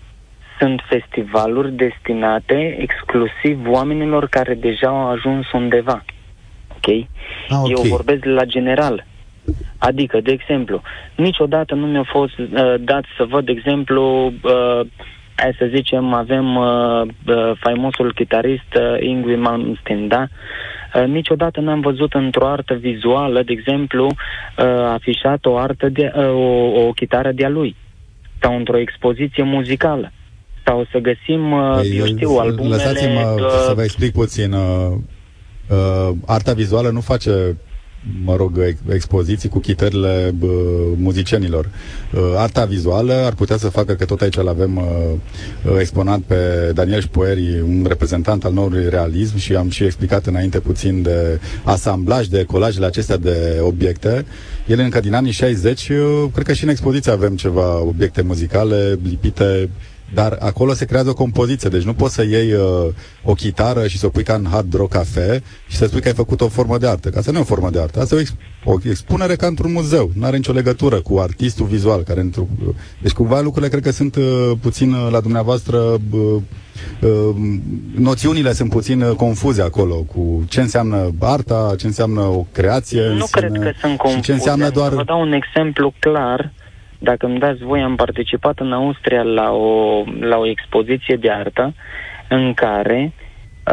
[0.59, 6.05] sunt festivaluri destinate exclusiv oamenilor care deja au ajuns undeva.
[6.77, 7.07] Ok?
[7.49, 7.71] Ah, ok.
[7.71, 9.07] Eu vorbesc la general.
[9.79, 10.83] Adică, de exemplu,
[11.15, 14.81] niciodată nu mi-a fost uh, dat să văd, de exemplu, uh,
[15.35, 20.27] hai să zicem, avem uh, uh, faimosul chitarist uh, Ingui Malmsteen, da?
[20.95, 26.29] Uh, niciodată n-am văzut într-o artă vizuală, de exemplu, uh, afișat o artă de, uh,
[26.29, 27.77] o, o chitară de-a lui
[28.41, 30.13] sau într-o expoziție muzicală
[30.69, 32.75] sau să găsim, uh, Păi, eu știu, albumele...
[32.75, 34.53] Lăsați-mă uh, să vă explic puțin.
[34.53, 34.93] Uh,
[35.69, 37.57] uh, arta vizuală nu face
[38.25, 40.51] mă rog, ex- expoziții cu chitările uh,
[40.97, 41.71] muzicienilor.
[42.15, 44.85] Uh, arta vizuală ar putea să facă, că tot aici îl avem uh,
[45.73, 50.61] uh, exponat pe Daniel Șpoeri, un reprezentant al noului realism și am și explicat înainte
[50.61, 54.25] puțin de asamblaj, de colajele acestea de obiecte.
[54.67, 55.97] Ele încă din anii 60, uh,
[56.33, 59.69] cred că și în expoziție avem ceva obiecte muzicale lipite
[60.15, 62.61] dar acolo se creează o compoziție, deci nu poți să iei uh,
[63.25, 66.09] o chitară și să o pui ca în hard rock cafe și să spui că
[66.09, 67.09] ai făcut o formă de artă.
[67.11, 69.47] Că asta nu e o formă de artă, asta e o, ex- o expunere ca
[69.47, 70.11] într-un muzeu.
[70.15, 72.03] Nu are nicio legătură cu artistul vizual.
[72.03, 72.41] care într
[73.03, 75.79] Deci cumva lucrurile cred că sunt uh, puțin uh, la dumneavoastră...
[76.11, 76.43] Uh,
[77.03, 77.35] uh,
[77.97, 83.17] noțiunile sunt puțin uh, confuze acolo cu ce înseamnă arta, ce înseamnă o creație în
[83.17, 84.21] Nu sine, cred că sunt și confuze.
[84.25, 86.53] ce înseamnă doar Să vă dau un exemplu clar.
[86.99, 91.75] Dacă îmi dați voi, am participat în Austria la o, la o expoziție de artă
[92.29, 93.13] în care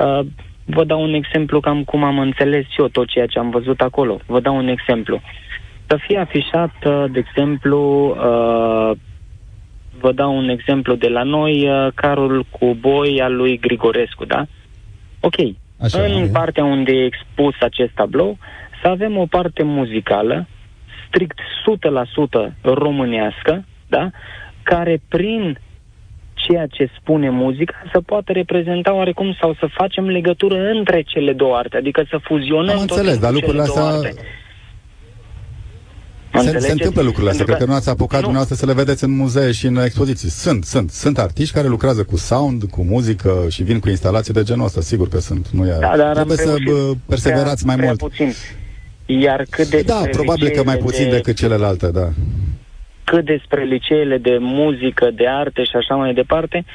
[0.01, 0.25] uh,
[0.65, 4.19] vă dau un exemplu cam cum am înțeles eu tot ceea ce am văzut acolo.
[4.25, 5.21] Vă dau un exemplu.
[5.87, 8.97] Să fie afișat, uh, de exemplu, uh,
[9.99, 14.45] vă dau un exemplu de la noi, uh, carul cu boi al lui Grigorescu, da?
[15.19, 15.35] Ok.
[15.81, 16.31] Așa, în ok.
[16.31, 18.37] partea unde e expus acest tablou,
[18.81, 20.47] să avem o parte muzicală,
[21.15, 21.39] strict
[22.49, 24.11] 100% românească, da?
[24.63, 25.59] care prin
[26.33, 31.55] ceea ce spune muzica să poată reprezenta oarecum sau să facem legătură între cele două
[31.55, 34.21] arte, adică să fuzionăm Am tot înțeles, timpul dar cele lucrurile două astea- arte.
[36.31, 36.71] Se, se Înțelegeți?
[36.71, 38.25] întâmplă lucrurile astea, Pentru cred că nu ați apucat nu.
[38.25, 40.29] dumneavoastră să le vedeți în muzee și în expoziții.
[40.29, 44.43] Sunt, sunt, sunt artiști care lucrează cu sound, cu muzică și vin cu instalații de
[44.43, 45.47] genul ăsta, sigur că sunt.
[45.49, 45.77] Nu e.
[45.79, 47.99] Da, dar am Trebuie să reușit bă, perseverați prea, mai prea mult.
[47.99, 48.31] Puțin.
[49.05, 51.15] Iar cât de Da, probabil că mai puțin de...
[51.15, 52.09] decât celelalte, da.
[53.03, 56.65] cât despre liceele de muzică, de arte și așa mai departe,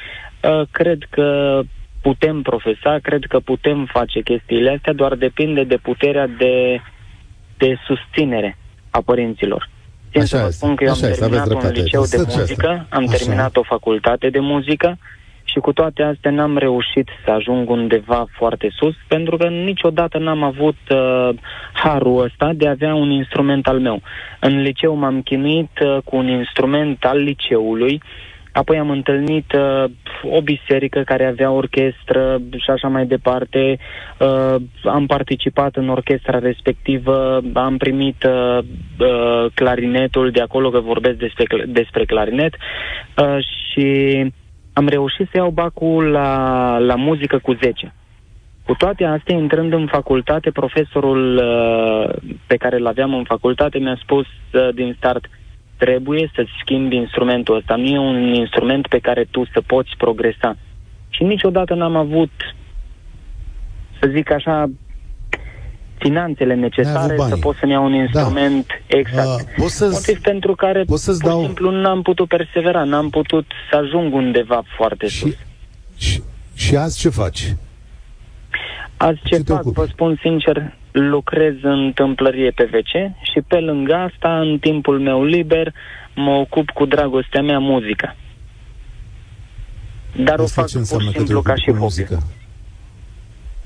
[0.43, 1.59] uh, cred că
[2.01, 6.81] putem profesa, cred că putem face chestiile astea, doar depinde de puterea de,
[7.57, 8.57] de susținere
[8.89, 9.69] a părinților.
[10.11, 13.17] Țin să vă spun că eu am terminat un liceu de muzică, am așa.
[13.17, 14.97] terminat o facultate de muzică
[15.51, 20.43] și cu toate astea n-am reușit să ajung undeva foarte sus, pentru că niciodată n-am
[20.43, 21.29] avut uh,
[21.73, 24.01] harul ăsta de a avea un instrument al meu.
[24.39, 28.01] În liceu m-am chinuit uh, cu un instrument al liceului,
[28.53, 29.83] Apoi am întâlnit uh,
[30.23, 33.77] o biserică care avea orchestră și așa mai departe.
[34.17, 38.57] Uh, am participat în orchestra respectivă, am primit uh,
[38.99, 42.53] uh, clarinetul, de acolo că vorbesc despre, despre clarinet
[43.17, 44.25] uh, și
[44.73, 47.93] am reușit să iau bacul la, la muzică cu 10.
[48.65, 53.99] Cu toate astea, intrând în facultate, profesorul uh, pe care îl aveam în facultate mi-a
[54.01, 55.25] spus uh, din start–
[55.83, 57.75] trebuie să schimbi instrumentul ăsta.
[57.75, 60.57] Nu e un instrument pe care tu să poți progresa.
[61.09, 62.31] Și niciodată n-am avut,
[63.99, 64.69] să zic așa,
[66.01, 67.97] finanțele necesare să pot să-mi iau un da.
[67.97, 68.97] instrument da.
[68.97, 69.41] exact.
[69.41, 71.45] Uh, poți să Motiv pentru care poți să-ți pur și dau...
[71.45, 75.35] simplu n-am putut persevera, n-am putut să ajung undeva foarte și, sus.
[75.97, 76.21] Și,
[76.53, 77.55] și azi ce faci?
[78.97, 82.93] Azi ce, ce fac, vă spun sincer, lucrez în tâmplărie PVC
[83.31, 85.73] și pe lângă asta, în timpul meu liber,
[86.15, 88.15] mă ocup cu dragostea mea muzica.
[90.15, 92.07] Dar asta o fac pur și simplu ca și hobby.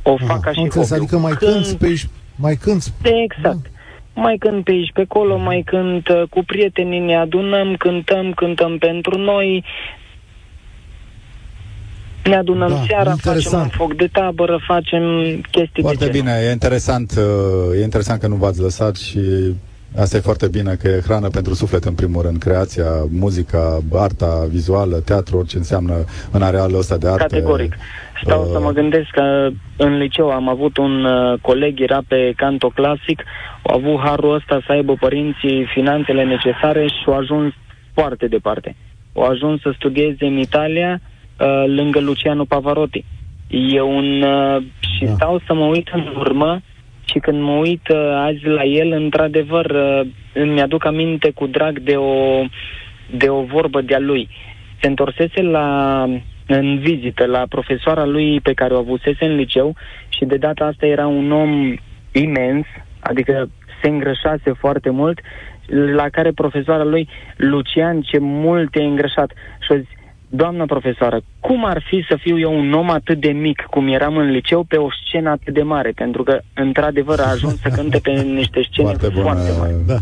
[0.03, 0.93] O fac Aha, ca și hobby.
[0.93, 1.51] Adică mai când...
[1.51, 2.91] cânti pe aici, mai cânti.
[3.01, 3.61] Exact.
[3.61, 3.69] Da.
[4.21, 8.77] Mai cânt pe aici, pe acolo, mai cânt uh, cu prietenii, ne adunăm, cântăm, cântăm
[8.77, 9.63] pentru noi,
[12.23, 13.43] ne adunăm da, seara, interesant.
[13.43, 15.03] facem un foc de tabără, facem
[15.51, 19.19] chestii Foarte de bine, e interesant, uh, e interesant că nu v-ați lăsat și
[19.97, 24.45] Asta e foarte bine, că e hrană pentru suflet în primul rând, creația, muzica, arta
[24.49, 25.93] vizuală, teatru, orice înseamnă
[26.31, 27.23] în arealul ăsta de arte.
[27.23, 27.75] Categoric.
[28.23, 28.49] Stau uh...
[28.51, 33.23] să mă gândesc că în liceu am avut un uh, coleg, era pe canto clasic,
[33.63, 37.53] au avut harul ăsta să aibă părinții finanțele necesare și au ajuns
[37.93, 38.75] foarte departe.
[39.13, 41.01] Au ajuns să studieze în Italia,
[41.39, 43.05] Uh, lângă Luciano Pavarotti.
[43.47, 44.21] E un...
[44.21, 45.11] Uh, și da.
[45.13, 46.61] stau să mă uit în urmă
[47.05, 51.79] și când mă uit uh, azi la el, într-adevăr, uh, îmi aduc aminte cu drag
[51.79, 52.43] de o,
[53.17, 54.29] de o vorbă de-a lui.
[54.81, 56.03] Se întorsese la,
[56.47, 59.75] în vizită la profesoara lui pe care o avusese în liceu
[60.09, 61.75] și de data asta era un om
[62.11, 62.65] imens,
[62.99, 63.49] adică
[63.81, 65.19] se îngrășase foarte mult,
[65.95, 69.31] la care profesoara lui, Lucian, ce mult te-ai îngrășat.
[69.59, 69.87] Și o zis,
[70.29, 74.17] Doamnă profesoară, cum ar fi să fiu eu un om atât de mic cum eram
[74.17, 75.91] în liceu pe o scenă atât de mare?
[75.95, 79.73] Pentru că, într-adevăr, a ajuns să cânte pe niște scene foarte, bună, foarte mari.
[79.85, 79.99] Da.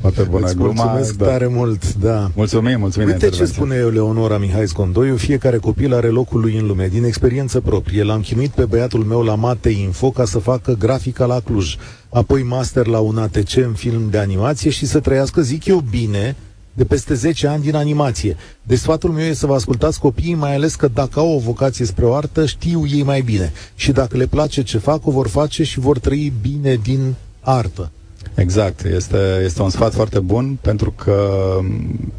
[0.00, 0.84] Foarte bună Îți gluma.
[0.84, 1.26] Mulțumesc da.
[1.26, 2.30] tare mult, da.
[2.34, 6.66] Mulțumim, mulțumim Uite ce spune eu, Leonora Mihai Scondoiu, fiecare copil are locul lui în
[6.66, 6.88] lume.
[6.88, 11.24] Din experiență proprie, l-am chinuit pe băiatul meu la Mate Info ca să facă grafica
[11.24, 11.76] la Cluj,
[12.08, 16.36] apoi master la un ATC în film de animație și să trăiască, zic eu, bine,
[16.74, 18.36] de peste 10 ani din animație.
[18.62, 21.84] Deci sfatul meu e să vă ascultați copiii, mai ales că dacă au o vocație
[21.84, 23.52] spre o artă, știu ei mai bine.
[23.74, 27.90] Și dacă le place ce fac, o vor face și vor trăi bine din artă.
[28.34, 28.84] Exact.
[28.84, 31.28] Este, este un sfat foarte bun pentru că
[31.60, 32.12] mm,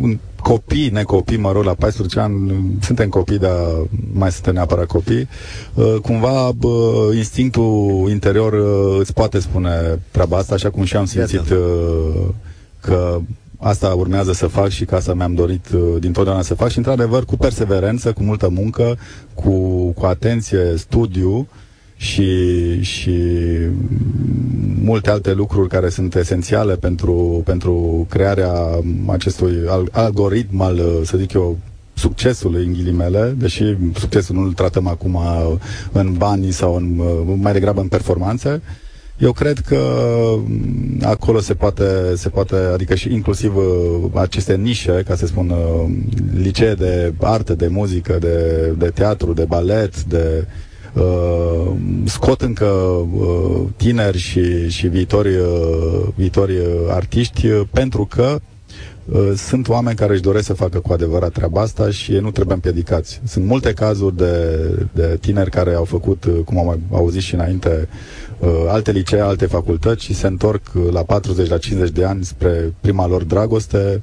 [0.00, 3.56] un copii, necopii, mă rog, la 14 ani, suntem copii, dar
[4.12, 5.28] mai suntem neapărat copii,
[5.74, 6.50] uh, cumva
[7.14, 12.28] instinctul interior uh, îți poate spune treaba asta, așa cum și am simțit uh,
[12.80, 13.20] că
[13.62, 17.24] asta urmează să fac și ca asta mi-am dorit uh, dintotdeauna să fac și într-adevăr
[17.24, 18.98] cu perseverență, cu multă muncă,
[19.34, 21.48] cu, cu atenție, studiu
[21.96, 23.12] și, și
[24.82, 28.52] multe alte lucruri care sunt esențiale pentru, pentru crearea
[29.06, 29.54] acestui
[29.90, 31.58] algoritm al, uh, să zic eu,
[31.94, 35.18] succesului în ghilimele, deși succesul nu-l tratăm acum
[35.92, 38.62] în bani sau în, uh, mai degrabă în performanțe,
[39.18, 39.78] eu cred că
[40.46, 45.50] mm, acolo se poate, se poate adică și inclusiv uh, aceste nișe, ca să spun,
[45.50, 45.90] uh,
[46.42, 50.46] licee de arte, de muzică, de, de teatru, de balet, de
[50.94, 51.72] uh,
[52.04, 56.56] scot încă uh, tineri și, și viitori, uh, viitori
[56.88, 58.38] artiști uh, pentru că
[59.04, 62.30] Uh, sunt oameni care își doresc să facă cu adevărat treaba asta și ei nu
[62.30, 63.20] trebuie împiedicați.
[63.26, 64.58] Sunt multe cazuri de,
[64.92, 68.21] de tineri care au făcut, uh, cum am auzit și înainte, uh,
[68.68, 73.06] alte licee, alte facultăți și se întorc la 40, la 50 de ani spre prima
[73.06, 74.02] lor dragoste,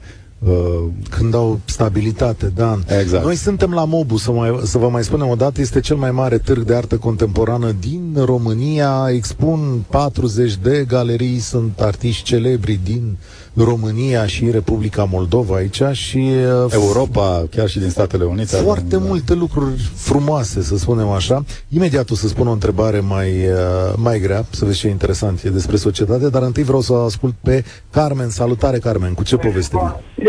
[1.09, 2.79] când au stabilitate, da.
[2.99, 3.23] Exact.
[3.23, 6.11] Noi suntem la Mobu, să, mai, să vă mai spunem o dată, este cel mai
[6.11, 9.07] mare târg de artă contemporană din România.
[9.09, 13.17] Expun 40 de galerii, sunt artiști celebri din
[13.53, 16.17] România și Republica Moldova aici și...
[16.17, 18.55] Uh, Europa, chiar și din Statele Unite.
[18.55, 19.39] Foarte avem, multe da.
[19.39, 21.43] lucruri frumoase, să spunem așa.
[21.69, 25.49] Imediat o să spun o întrebare mai, uh, mai grea, să vezi ce interesant e
[25.49, 28.29] despre societate, dar întâi vreau să ascult pe Carmen.
[28.29, 29.77] Salutare, Carmen, cu ce poveste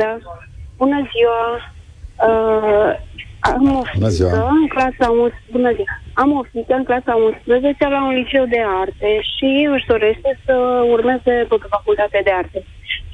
[0.01, 0.13] Da,
[0.77, 1.43] bună ziua!
[2.29, 2.91] Uh,
[3.41, 5.87] am o fiică în clasa 11, bună ziua.
[6.23, 10.55] Am o fiică în clasa 11 la un liceu de arte și își dorește să
[10.95, 12.59] urmeze tot facultatea de arte.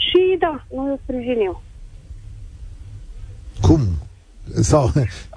[0.07, 1.63] Și da, nu o sprijin eu.
[3.67, 3.81] Cum?
[4.71, 4.85] Sau,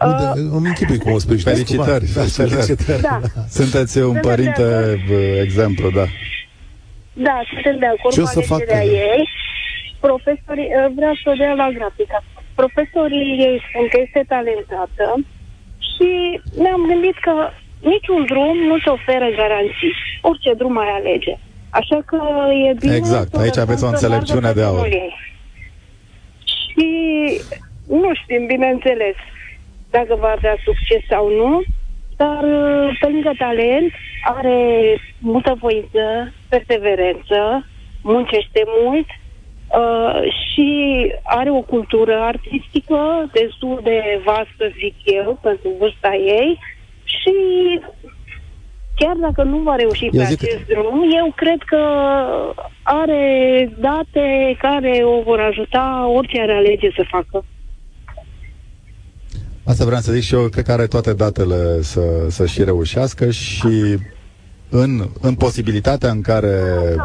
[0.08, 1.52] uh, îmi închipui cum o sprijin.
[1.52, 3.02] Felicitări, da, felicitări.
[3.02, 3.20] Da.
[3.50, 4.66] Sunteți un sunt părinte
[5.46, 6.06] exemplu, da.
[7.14, 9.24] Da, suntem de acord Ce cu alegerea ei.
[10.00, 12.24] Profesorii, uh, vreau să o dea la grafica
[12.62, 15.06] profesorii ei spun că este talentată
[15.90, 16.10] și
[16.64, 17.34] ne-am gândit că
[17.94, 19.94] niciun drum nu se oferă garanții.
[20.22, 21.34] Orice drum mai alege.
[21.70, 22.20] Așa că
[22.68, 22.96] e bine...
[22.96, 24.86] Exact, aici aveți o înțelepciune de aur.
[24.86, 25.14] Ei.
[26.54, 26.90] Și
[27.88, 29.18] nu știm, bineînțeles,
[29.90, 31.62] dacă va avea succes sau nu,
[32.22, 32.44] dar
[33.00, 33.92] pe lângă talent
[34.24, 34.60] are
[35.20, 37.66] multă voință, perseverență,
[38.02, 39.08] muncește mult
[39.78, 40.68] Uh, și
[41.24, 46.60] are o cultură artistică destul de vastă, zic eu, pentru vârsta ei
[47.04, 47.34] și
[48.96, 50.44] chiar dacă nu va reuși eu pe zic...
[50.44, 51.84] acest drum, eu cred că
[52.84, 53.24] are
[53.80, 57.46] date care o vor ajuta orice are alege să facă.
[59.64, 63.30] Asta vreau să zic și eu, cred că are toate datele să, să și reușească
[63.32, 63.98] și
[64.70, 66.62] în, în posibilitatea în care,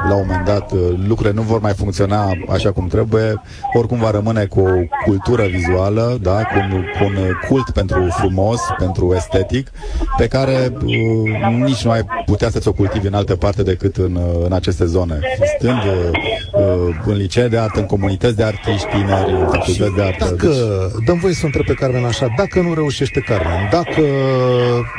[0.08, 0.72] la un moment dat,
[1.06, 3.42] lucrurile nu vor mai funcționa așa cum trebuie,
[3.76, 4.70] oricum va rămâne cu o
[5.04, 7.16] cultură vizuală, da, cu, un, cu un
[7.48, 9.70] cult pentru frumos, pentru estetic,
[10.16, 14.18] pe care uh, nici nu ai putea să-ți o cultivi în altă parte decât în,
[14.44, 15.20] în aceste zone.
[15.58, 20.24] Stând uh, în licee de artă, în comunități de artiști tineri, în facultăți de artă.
[20.24, 21.04] Dacă, deci...
[21.06, 24.02] dăm voie să întreb pe Carmen așa, dacă nu reușește Carmen, dacă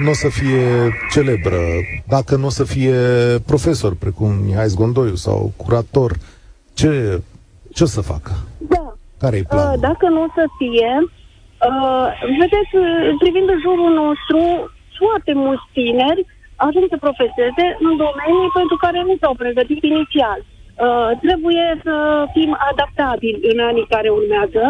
[0.04, 1.58] nu o să fie celebră,
[2.08, 2.98] dacă nu o să fie
[3.52, 6.12] profesor, precum Mihai Zgondoiu sau curator.
[6.80, 6.92] Ce,
[7.76, 8.32] ce o să facă?
[8.74, 8.86] Da.
[9.24, 9.74] Care e planul?
[9.74, 10.92] Uh, dacă nu o să fie,
[11.70, 12.08] uh,
[12.42, 12.74] vedeți,
[13.24, 14.40] privind în jurul nostru,
[15.02, 16.22] foarte mulți tineri
[16.68, 20.40] ajung să profeseze în domenii pentru care nu s-au pregătit inițial.
[20.44, 21.96] Uh, trebuie să
[22.36, 24.64] fim adaptabili în anii care urmează.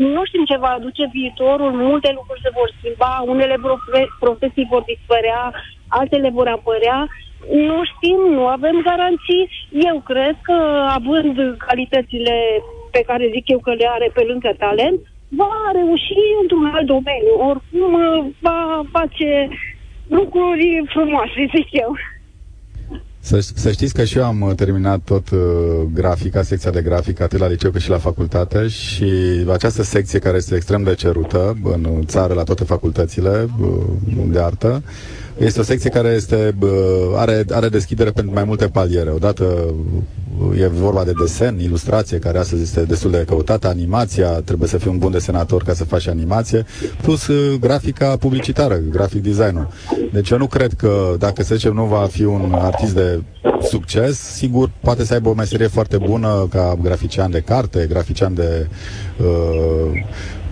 [0.00, 3.56] Nu știm ce va aduce viitorul, multe lucruri se vor schimba, unele
[4.18, 5.52] profesii vor dispărea,
[5.88, 7.08] altele vor apărea
[7.48, 9.48] nu știm, nu avem garanții.
[9.70, 12.36] Eu cred că, având calitățile
[12.90, 17.34] pe care zic eu că le are pe lângă talent, va reuși într-un alt domeniu.
[17.48, 17.94] Oricum
[18.40, 19.48] va face
[20.08, 21.96] lucruri frumoase, zic eu.
[23.22, 25.38] Să, să știți că și eu am terminat tot uh,
[25.94, 29.04] grafica, secția de grafică, atât la liceu cât și la facultate și
[29.52, 33.68] această secție care este extrem de cerută în țară la toate facultățile uh,
[34.30, 34.82] de artă,
[35.38, 36.54] este o secție care este,
[37.16, 39.10] are, are deschidere pentru mai multe paliere.
[39.10, 39.74] Odată
[40.58, 44.90] e vorba de desen, ilustrație, care astăzi este destul de căutată, animația, trebuie să fii
[44.90, 46.64] un bun desenator ca să faci animație,
[47.02, 49.68] plus uh, grafica publicitară, grafic design-ul.
[50.12, 53.22] Deci eu nu cred că dacă, să zicem, nu va fi un artist de
[53.62, 58.68] succes, sigur, poate să aibă o meserie foarte bună ca grafician de carte, grafician de
[59.20, 60.04] uh,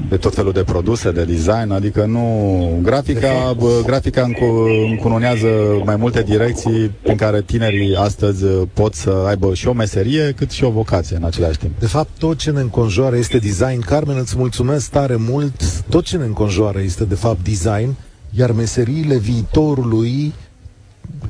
[0.08, 2.78] de tot felul de produse, de design, adică nu...
[2.82, 4.44] Grafica, bă, grafica încu,
[4.90, 5.46] încununează
[5.84, 10.64] mai multe direcții în care tinerii astăzi pot să aibă și o meserie, cât și
[10.64, 11.78] o vocație în același timp.
[11.78, 13.80] De fapt, tot ce ne înconjoară este design.
[13.80, 15.82] Carmen, îți mulțumesc tare mult.
[15.88, 17.94] Tot ce ne înconjoară este, de fapt, design,
[18.30, 20.32] iar meseriile viitorului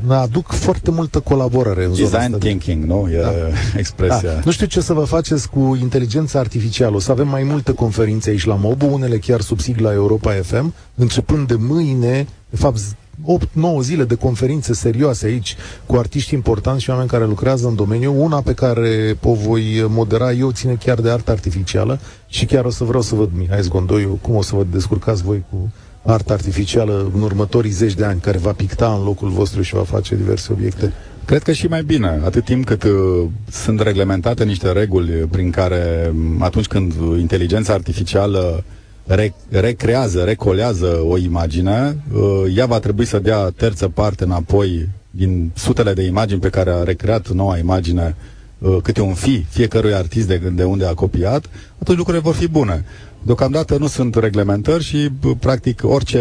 [0.09, 3.09] aduc foarte multă colaborare în Design zona thinking, nu?
[3.11, 3.31] E da.
[3.79, 4.33] expresia.
[4.33, 4.41] Da.
[4.45, 6.97] Nu știu ce să vă faceți cu inteligența artificială.
[6.97, 10.75] O să avem mai multe conferințe aici la MOBU, unele chiar sub sigla Europa FM,
[10.95, 12.81] începând de mâine, de fapt
[13.27, 18.23] 8-9 zile de conferințe serioase aici cu artiști importanți și oameni care lucrează în domeniu.
[18.23, 22.71] Una pe care o voi modera eu ține chiar de artă artificială și chiar o
[22.71, 27.11] să vreau să văd Mihai Zgondoiu cum o să vă descurcați voi cu artă artificială
[27.15, 30.53] în următorii zeci de ani care va picta în locul vostru și va face diverse
[30.53, 30.93] obiecte?
[31.25, 32.91] Cred că și mai bine, atât timp cât uh,
[33.51, 38.65] sunt reglementate niște reguli prin care mm, atunci când inteligența artificială
[39.09, 45.51] re- recrează, recolează o imagine, uh, ea va trebui să dea terță parte înapoi din
[45.55, 48.38] sutele de imagini pe care a recreat noua imagine uh,
[48.83, 51.45] câte un fi fiecărui artist de, de unde a copiat,
[51.79, 52.85] atunci lucrurile vor fi bune.
[53.23, 56.19] Deocamdată nu sunt reglementări și, practic, orice,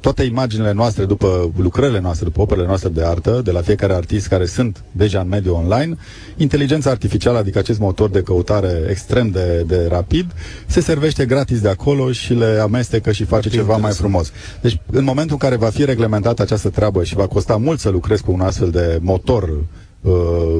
[0.00, 4.26] toate imaginile noastre după lucrările noastre, după operele noastre de artă, de la fiecare artist
[4.26, 5.96] care sunt deja în mediul online,
[6.36, 10.26] inteligența artificială, adică acest motor de căutare extrem de, de rapid,
[10.66, 14.32] se servește gratis de acolo și le amestecă și face ceva mai frumos.
[14.60, 17.88] Deci, în momentul în care va fi reglementată această treabă și va costa mult să
[17.88, 19.64] lucrezi cu un astfel de motor
[20.00, 20.12] uh,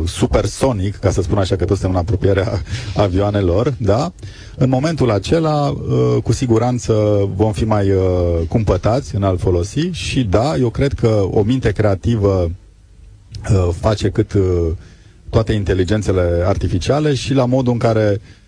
[0.07, 2.63] supersonic, ca să spun așa că toți suntem în apropierea
[3.05, 4.13] avioanelor, da?
[4.57, 6.93] În momentul acela, uh, cu siguranță
[7.35, 8.03] vom fi mai uh,
[8.49, 12.51] cumpătați în a-l folosi și da, eu cred că o minte creativă
[13.51, 14.43] uh, face cât uh,
[15.31, 18.40] toate inteligențele artificiale și la modul în care uh,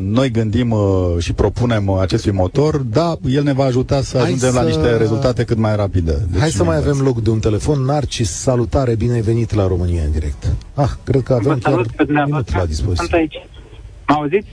[0.00, 0.80] noi gândim uh,
[1.18, 4.58] și propunem uh, acestui motor, da, el ne va ajuta să Hai ajungem să...
[4.60, 6.12] la niște rezultate cât mai rapide.
[6.30, 6.92] Deci Hai să mai invers.
[6.94, 7.80] avem loc de un telefon.
[7.84, 10.52] Narcis, salutare, bine ai venit la România în direct.
[10.74, 12.58] Ah, cred că avem Vă salut chiar pe un minut dumneavoastră.
[12.58, 13.04] la dispoziție.
[13.06, 13.46] Sunt aici.
[14.08, 14.48] Mă auziți?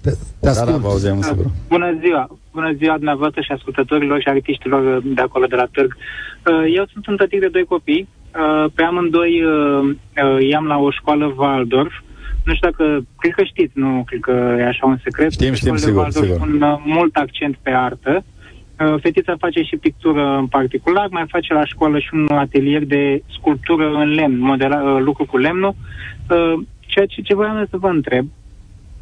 [0.00, 0.70] Te, te Da, ascult.
[0.70, 1.46] da, vă auzim, sigur.
[1.68, 2.38] Bună ziua!
[2.52, 5.96] Bună ziua dumneavoastră și ascultătorilor și artiștilor de acolo, de la Târg.
[5.96, 8.08] Uh, Eu sunt un tătic de doi copii.
[8.08, 9.84] Uh, Pe amândoi uh,
[10.24, 11.92] uh, i-am la o școală Waldorf.
[12.46, 15.32] Nu știu dacă, cred că știți, nu cred că e așa un secret.
[15.32, 16.38] Știm, știm, Școlile sigur, Waldorf sigur.
[16.46, 18.24] pun uh, mult accent pe artă.
[18.80, 23.22] Uh, Fetița face și pictură în particular, mai face la școală și un atelier de
[23.38, 25.74] sculptură în lemn, modela, uh, lucru cu lemnul.
[26.30, 26.54] Uh,
[26.86, 28.26] Ceea ce, ce voiam eu să vă întreb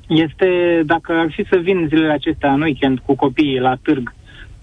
[0.09, 4.15] este dacă ar fi să vin zilele acestea în weekend cu copiii la târg,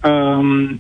[0.04, 0.80] um,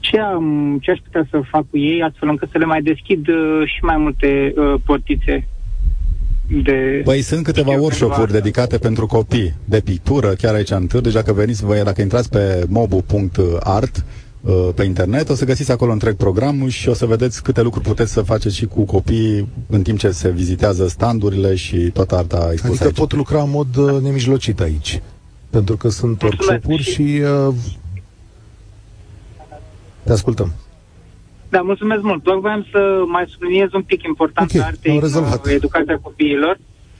[0.00, 3.28] ce, am, ce aș putea să fac cu ei astfel încât să le mai deschid
[3.28, 5.48] uh, și mai multe uh, portițe
[6.60, 7.00] de...
[7.04, 11.02] Păi sunt câteva știu, workshop-uri pentru dedicate pentru copii de pictură, chiar aici în Târg.
[11.02, 14.04] Deci dacă veniți, voi, dacă intrați pe mobu.art
[14.40, 17.86] uh, pe internet, o să găsiți acolo întreg programul și o să vedeți câte lucruri
[17.88, 22.48] puteți să faceți și cu copiii în timp ce se vizitează standurile și toată arta
[22.52, 22.96] expusă Adică aici.
[22.96, 25.02] pot lucra în mod uh, nemijlocit aici.
[25.50, 26.48] Pentru că sunt Mulțumesc.
[26.48, 27.20] workshop-uri și...
[27.48, 27.54] Uh,
[30.04, 30.52] te ascultăm.
[31.54, 32.22] Da, mulțumesc mult.
[32.22, 32.80] Doar voiam să
[33.16, 35.46] mai subliniez un pic importanța Ok, artei am în rezolvat.
[35.46, 36.54] uh, educația copiilor,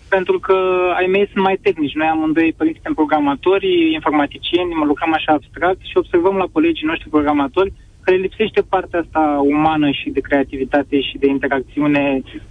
[0.09, 0.57] pentru că
[0.99, 1.95] ai mei sunt mai tehnici.
[2.01, 7.09] Noi amândoi părinți suntem programatori, informaticieni, mă lucrăm așa abstract și observăm la colegii noștri
[7.17, 7.73] programatori
[8.03, 9.23] că le lipsește partea asta
[9.55, 12.03] umană și de creativitate și de interacțiune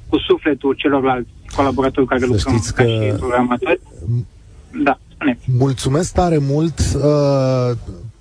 [0.10, 3.80] cu sufletul celorlalți colaboratori care Să lucrăm știți ca că- și programatori.
[4.88, 5.46] Da, spuneți.
[5.58, 6.78] Mulțumesc tare mult.
[6.96, 7.72] Uh,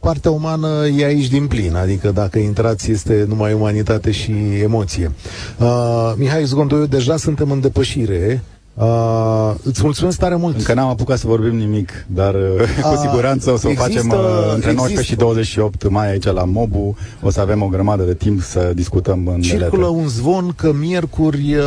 [0.00, 4.32] partea umană e aici din plin, adică dacă intrați este numai umanitate și
[4.62, 5.12] emoție.
[5.58, 8.42] Uh, Mihai Zgondoiu, deja suntem în depășire.
[8.74, 10.56] Uh, îți mulțumesc tare mult.
[10.56, 12.40] Încă n-am apucat să vorbim nimic, dar uh,
[12.82, 16.10] cu A, siguranță o să o există- facem uh, între 19 există- și 28 mai
[16.10, 16.96] aici la Mobu.
[17.22, 20.00] O să avem o grămadă de timp să discutăm în Circulă letre.
[20.00, 21.64] un zvon că miercuri uh,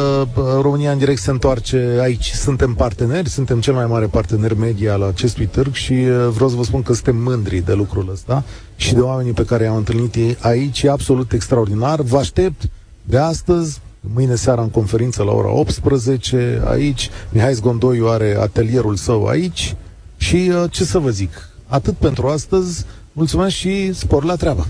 [0.62, 2.32] România în direct se întoarce aici.
[2.32, 6.56] Suntem parteneri, suntem cel mai mare partener media la acestui târg și uh, vreau să
[6.56, 8.44] vă spun că suntem mândri de lucrul ăsta
[8.76, 10.82] și de oamenii pe care i-am întâlnit ei aici.
[10.84, 12.02] E absolut extraordinar.
[12.02, 12.62] Vă aștept
[13.04, 13.80] de astăzi,
[14.14, 17.10] mâine seara în conferință la ora 18 aici.
[17.30, 19.76] Mihai Zgondoiu are atelierul său aici
[20.18, 22.86] și uh, ce să vă zic, atât pentru astăzi.
[23.12, 24.68] Mulțumesc și spor la treabă!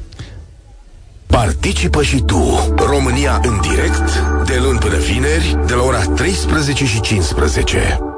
[1.25, 2.73] Participă și tu.
[2.75, 8.12] România în direct, de luni până vineri, de la ora 13 și 15.